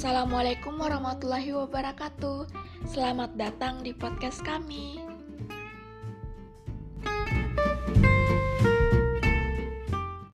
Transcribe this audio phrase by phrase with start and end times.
[0.00, 2.48] Assalamualaikum warahmatullahi wabarakatuh.
[2.88, 5.09] Selamat datang di podcast kami.